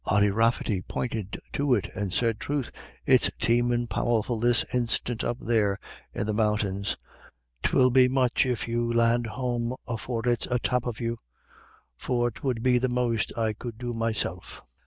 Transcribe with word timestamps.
Ody 0.03 0.31
Rafferty 0.31 0.81
pointed 0.81 1.39
to 1.53 1.75
it 1.75 1.93
and 1.93 2.11
said, 2.11 2.39
"Troth, 2.39 2.71
it's 3.05 3.29
teemin' 3.39 3.85
powerful 3.85 4.39
this 4.39 4.65
instiant 4.73 5.23
up 5.23 5.37
there 5.39 5.77
in 6.11 6.25
the 6.25 6.33
mountains. 6.33 6.97
'Twill 7.61 7.91
be 7.91 8.07
much 8.07 8.43
if 8.47 8.67
you 8.67 8.91
land 8.91 9.27
home 9.27 9.75
afore 9.87 10.27
it's 10.27 10.47
atop 10.47 10.87
of 10.87 10.99
you; 10.99 11.19
for 11.97 12.31
'twould 12.31 12.63
be 12.63 12.79
the 12.79 12.89
most 12.89 13.31
I 13.37 13.53
could 13.53 13.77
do 13.77 13.93
myself." 13.93 14.65